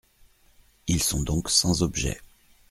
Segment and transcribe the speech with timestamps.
[0.87, 2.19] Ils sont donc sans objet.